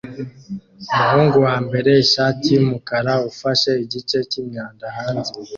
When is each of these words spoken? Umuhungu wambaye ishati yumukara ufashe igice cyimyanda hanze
Umuhungu 0.93 1.37
wambaye 1.47 1.91
ishati 2.05 2.47
yumukara 2.55 3.13
ufashe 3.29 3.71
igice 3.83 4.17
cyimyanda 4.29 4.85
hanze 4.97 5.31